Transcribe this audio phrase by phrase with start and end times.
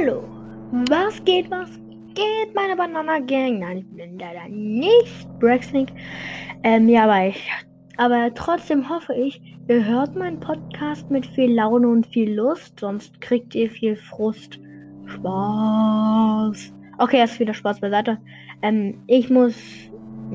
[0.00, 0.22] Hallo,
[0.90, 1.70] was geht, was
[2.14, 3.58] geht, meine Banana Gang?
[3.58, 5.88] Nein, ich bin leider nicht Brexlink.
[6.62, 7.50] Ähm, ja, aber ich,
[7.96, 13.20] aber trotzdem hoffe ich, ihr hört meinen Podcast mit viel Laune und viel Lust, sonst
[13.20, 14.60] kriegt ihr viel Frust.
[15.06, 16.72] Spaß.
[16.98, 18.18] Okay, jetzt wieder Spaß beiseite.
[18.62, 19.56] Ähm, ich muss,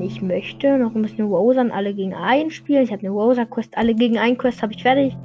[0.02, 2.84] ich möchte noch ein bisschen Rosan alle gegen einen spielen.
[2.84, 5.16] Ich habe eine Rosa Quest, alle gegen einen Quest habe ich fertig.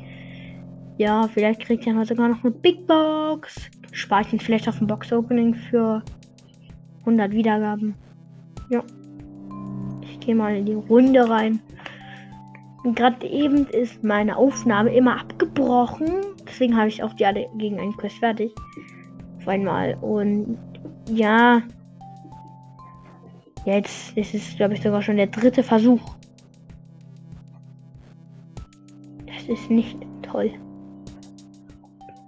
[0.97, 3.69] Ja, vielleicht kriegt ihr sogar noch eine Big Box.
[3.93, 6.03] Spare ich ihn vielleicht auf dem Box Opening für
[7.01, 7.95] 100 Wiedergaben.
[8.71, 8.83] Ja.
[10.03, 11.61] Ich gehe mal in die Runde rein.
[12.95, 16.09] Gerade eben ist meine Aufnahme immer abgebrochen.
[16.47, 18.53] Deswegen habe ich auch die alle gegen einen Quest fertig.
[19.39, 19.95] Auf einmal.
[20.01, 20.59] Und
[21.11, 21.63] ja.
[23.65, 26.01] Jetzt ist es, glaube ich, sogar schon der dritte Versuch.
[29.27, 30.53] Das ist nicht toll.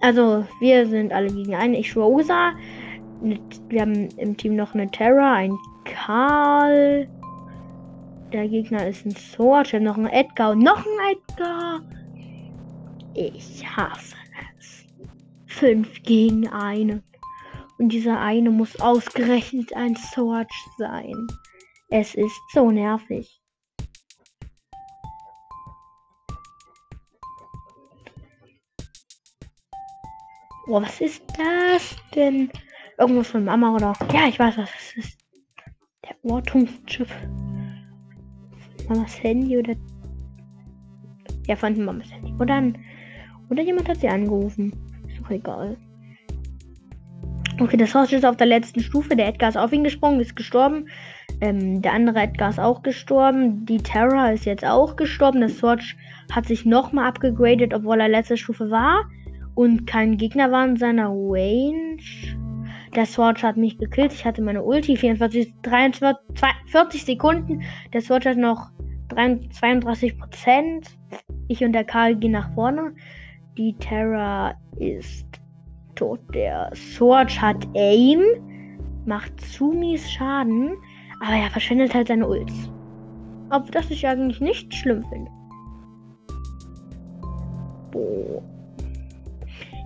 [0.00, 1.74] Also, wir sind alle gegen einen.
[1.74, 2.52] Ich Rosa.
[3.68, 7.08] Wir haben im Team noch eine Terra, ein Karl.
[8.32, 9.66] Der Gegner ist ein Sword.
[9.66, 11.82] Ich habe noch einen Edgar und noch einen Edgar.
[13.14, 14.16] Ich hasse
[14.58, 14.86] es.
[15.46, 17.02] Fünf gegen eine.
[17.78, 21.26] Und dieser eine muss ausgerechnet ein Sword sein.
[21.88, 23.39] Es ist so nervig.
[30.70, 32.48] Boah, was ist das denn?
[32.96, 33.92] Irgendwas von Mama oder?
[34.14, 35.18] Ja, ich weiß, was es ist.
[36.04, 37.08] Der Ortungschip.
[38.88, 39.74] Mamas Handy oder.
[41.48, 42.32] Ja, von Mamas Handy.
[42.38, 42.72] Oder,
[43.50, 44.72] oder jemand hat sie angerufen.
[45.08, 45.76] Ist doch egal.
[47.58, 49.16] Okay, das Haus ist auf der letzten Stufe.
[49.16, 50.88] Der Edgar ist auf ihn gesprungen, ist gestorben.
[51.40, 53.66] Ähm, der andere Edgar ist auch gestorben.
[53.66, 55.40] Die Terra ist jetzt auch gestorben.
[55.40, 55.82] Das Sword
[56.30, 59.10] hat sich nochmal abgegradet, obwohl er letzte Stufe war
[59.60, 61.98] und kein Gegner war in seiner Range.
[62.96, 64.10] Der Sword hat mich gekillt.
[64.10, 66.18] Ich hatte meine Ulti 44, 43,
[66.68, 67.60] 40 Sekunden.
[67.92, 68.70] Der Sword hat noch
[69.10, 70.96] 32 Prozent.
[71.48, 72.94] Ich und der Karl gehen nach vorne.
[73.58, 75.26] Die Terra ist
[75.94, 76.20] tot.
[76.32, 78.22] Der Sword hat Aim,
[79.04, 80.70] macht zu mies Schaden,
[81.20, 82.72] aber er verschwendet halt seine Ults.
[83.50, 85.30] Ob das ich eigentlich nicht schlimm finde.
[87.90, 88.59] Boah.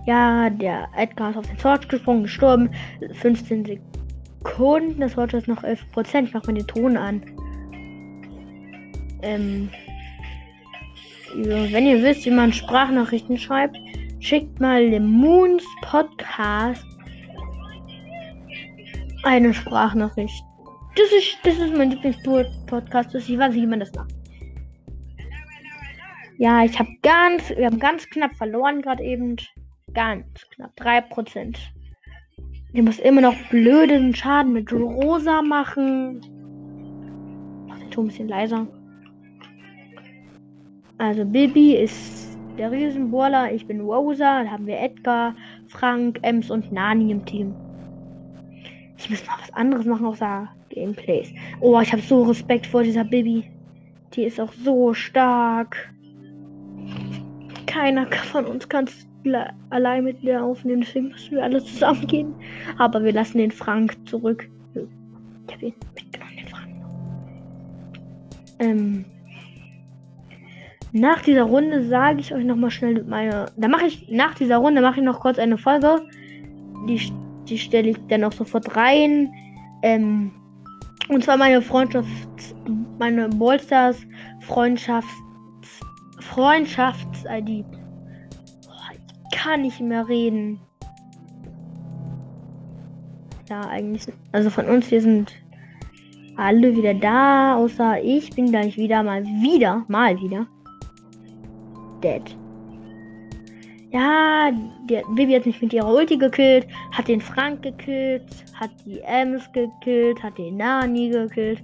[0.05, 2.69] Ja, der Edgar ist auf den Sword gesprungen, gestorben.
[3.13, 3.65] 15
[4.43, 4.99] Sekunden.
[4.99, 6.23] Das Sword ist noch 11%.
[6.23, 7.21] Ich mach mal den Ton an.
[9.21, 9.69] Ähm.
[11.35, 13.77] Wenn ihr wisst, wie man Sprachnachrichten schreibt,
[14.19, 16.85] schickt mal dem Moons Podcast
[19.25, 20.43] eine Sprachnachricht.
[20.95, 23.13] Das ist, das ist mein Lieblings-Podcast.
[23.15, 24.13] Ich weiß nicht, wie man das macht.
[26.37, 29.35] Ja, ich habe ganz, wir haben ganz knapp verloren gerade eben.
[29.95, 30.71] Ganz knapp.
[30.77, 31.55] 3%.
[32.73, 36.19] Ich muss immer noch blöden Schaden mit Rosa machen.
[37.67, 38.67] Mach den Ton ein bisschen leiser.
[40.97, 43.53] Also Bibi ist der Riesenbohrer.
[43.53, 44.39] Ich bin Rosa.
[44.43, 45.33] Dann haben wir Edgar,
[45.67, 47.55] Frank, Ems und Nani im Team.
[48.97, 51.33] Ich muss noch was anderes machen außer Gameplays.
[51.61, 53.49] Oh, ich habe so Respekt vor dieser Bibi.
[54.13, 55.93] Die ist auch so stark.
[57.65, 59.07] Keiner von uns kann es
[59.69, 62.33] allein mit mir aufnehmen, deswegen müssen wir alle zusammen gehen.
[62.77, 64.49] Aber wir lassen den Frank zurück.
[65.47, 66.69] Ich habe ihn mitgenommen, den Frank.
[68.59, 69.05] Ähm,
[70.91, 73.47] nach dieser Runde sage ich euch noch mal schnell meine.
[73.57, 76.01] Da mache ich nach dieser Runde mache ich noch kurz eine Folge.
[76.87, 77.11] Die,
[77.49, 79.31] die stelle ich dann auch sofort rein.
[79.81, 80.31] Ähm,
[81.09, 82.07] und zwar meine Freundschaft,
[82.97, 83.97] meine Ballstars
[84.41, 85.11] Freundschafts
[86.19, 87.65] Freundschafts-ID
[89.35, 90.59] kann nicht mehr reden.
[93.49, 94.13] Ja, eigentlich.
[94.31, 95.33] Also von uns, wir sind
[96.37, 100.47] alle wieder da, außer ich bin gleich wieder mal wieder, mal wieder.
[102.01, 102.23] Dead.
[103.91, 104.51] Ja,
[104.89, 109.49] der Bibi hat mich mit ihrer Ulti gekillt, hat den Frank gekillt, hat die Ems
[109.53, 111.61] gekillt, hat den Nani gekillt.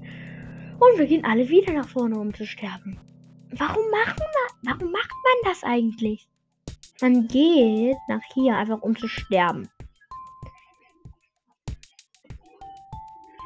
[0.80, 3.00] Und wir gehen alle wieder nach vorne, um zu sterben.
[3.52, 6.28] Warum machen wir, warum macht man das eigentlich?
[7.02, 9.68] Man geht nach hier einfach um zu sterben.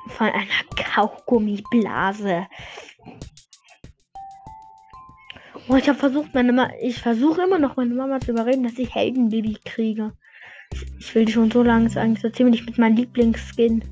[0.09, 2.47] Von einer Kaugummiblase.
[5.67, 6.71] Oh, ich habe versucht, meine Mama.
[6.81, 10.13] Ich versuche immer noch meine Mama zu überreden, dass ich Heldenbaby kriege.
[10.99, 13.83] Ich will die schon so lange sagen, so ziemlich mit meinem Lieblingsskin.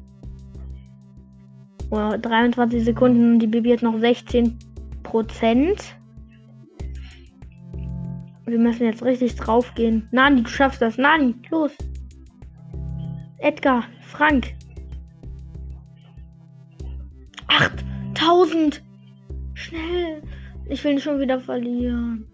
[1.89, 4.57] Oh, 23 Sekunden, die Baby hat noch 16
[5.03, 5.95] Prozent.
[8.45, 10.07] Wir müssen jetzt richtig drauf gehen.
[10.11, 10.97] Nani, du schaffst das.
[10.97, 11.71] Nani, los.
[13.37, 14.53] Edgar, Frank.
[17.47, 18.83] 8000.
[19.53, 20.21] Schnell.
[20.67, 22.25] Ich will ihn schon wieder verlieren.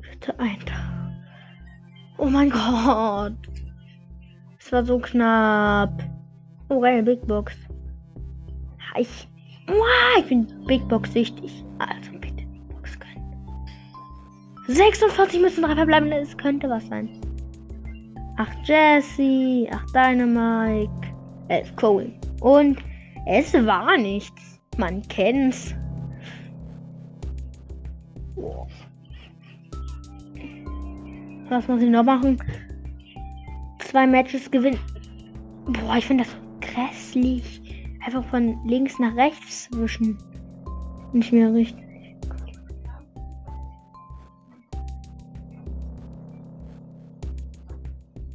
[0.00, 0.58] Bitte ein.
[2.18, 3.36] Oh mein Gott.
[4.58, 6.02] Es war so knapp.
[6.68, 7.54] Oh, geil, Big Box.
[10.18, 11.64] Ich, bin Big Box wichtig.
[11.78, 13.40] Also bitte Big Box können.
[14.68, 16.10] 46 müssen drei verbleiben.
[16.12, 17.08] Es könnte was sein.
[18.38, 20.90] 8 Jesse, 8 Dynamite,
[21.48, 22.12] 11 Cole.
[22.40, 22.78] Und
[23.26, 24.60] es war nichts.
[24.76, 25.74] Man kennt's.
[31.48, 32.38] Was muss ich noch machen?
[33.78, 34.78] Zwei Matches gewinnen.
[35.66, 37.65] Boah, ich finde das grässlich.
[38.06, 40.16] Einfach von links nach rechts zwischen.
[41.12, 41.84] Nicht mehr richtig.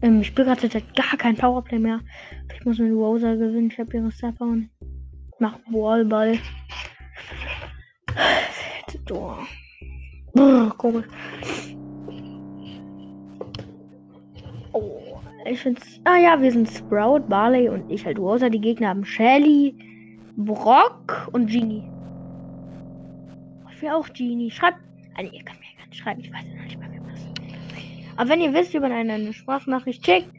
[0.01, 2.01] Ähm, ich spiele gerade gar kein Powerplay mehr.
[2.53, 3.69] Ich muss mit Rosa gewinnen.
[3.71, 4.69] Ich habe ihre Stepper und
[5.39, 6.37] mach Wallball.
[9.05, 9.47] Tor.
[10.77, 11.05] Komisch.
[15.51, 15.99] Ich find's.
[16.03, 18.49] Ah ja, wir sind Sprout, Barley und ich halt Rosa.
[18.49, 19.75] Die Gegner haben Shelly,
[20.35, 21.83] Brock und Genie.
[23.73, 24.51] Ich will auch Genie.
[24.51, 24.77] Schreibt.
[25.15, 27.27] Also ihr könnt mir gar nicht schreiben, ich weiß noch nicht mal, wie was.
[28.17, 30.31] Aber wenn ihr wisst, wie man eine Sprachnachricht schickt,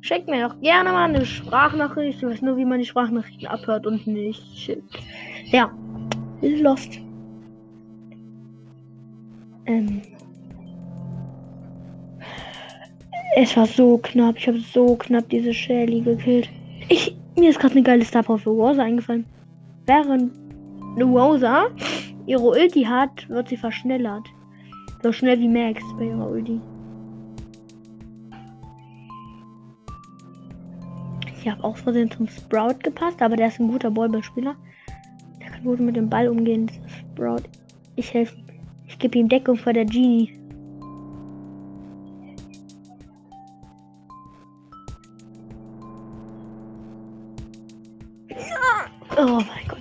[0.00, 2.22] schickt mir doch gerne mal eine Sprachnachricht.
[2.22, 4.98] Ich weiß nur, wie man die Sprachnachrichten abhört und nicht schickt.
[5.46, 5.70] Ja.
[6.40, 7.00] Lost.
[9.66, 10.02] Ähm.
[13.36, 14.36] Es war so knapp.
[14.38, 16.48] Ich habe so knapp diese Shelly gekillt.
[16.88, 19.26] Ich, mir ist gerade eine geile Star Power für Rosa eingefallen.
[19.86, 20.32] Während
[21.00, 21.66] Rosa
[22.26, 24.24] ihre Ulti hat, wird sie verschnellert.
[25.02, 26.60] So schnell wie Max bei ihrer Ulti.
[31.36, 34.54] Ich habe auch Versehen zum Sprout gepasst, aber der ist ein guter Ballballspieler.
[35.40, 36.70] Der kann gut mit dem Ball umgehen.
[36.86, 37.42] Sprout.
[37.96, 38.36] Ich helfe.
[38.86, 40.43] Ich gebe ihm Deckung vor der Genie.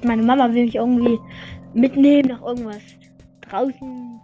[0.03, 1.19] Meine Mama will mich irgendwie
[1.73, 2.81] mitnehmen nach irgendwas
[3.41, 4.19] draußen.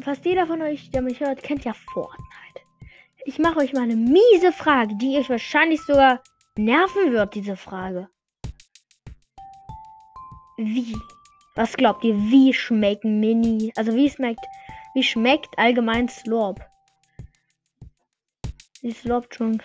[0.00, 2.26] Fast jeder von euch, der mich hört, kennt ja Fortnite.
[3.24, 6.22] Ich mache euch mal eine miese Frage, die euch wahrscheinlich sogar
[6.56, 8.08] nerven wird, diese Frage.
[10.56, 10.96] Wie?
[11.54, 13.72] Was glaubt ihr, wie schmecken Mini?
[13.76, 14.44] Also wie schmeckt,
[14.94, 16.60] wie schmeckt allgemein Slorp?
[18.82, 19.64] Die Slorp Trunk.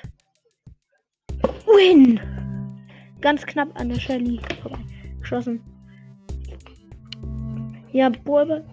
[1.76, 2.22] Win!
[3.20, 4.40] Ganz knapp an der Shelly
[5.20, 5.62] geschossen.
[7.92, 8.64] Ja, Bulbe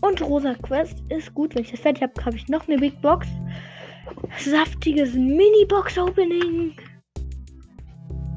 [0.00, 1.54] und Rosa Quest ist gut.
[1.54, 3.26] Wenn ich das fertig habe, habe ich noch eine Big Box.
[4.38, 6.74] Saftiges Mini-Box-Opening.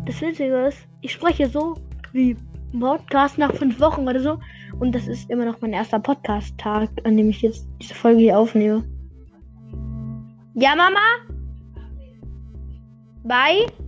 [0.06, 1.76] Das Witzige ist, ich spreche so
[2.12, 2.36] wie
[2.80, 4.40] Podcast nach fünf Wochen oder so.
[4.80, 8.40] Und das ist immer noch mein erster Podcast-Tag, an dem ich jetzt diese Folge hier
[8.40, 8.84] aufnehme.
[10.56, 11.00] Ja, Mama?
[13.24, 13.85] Bye.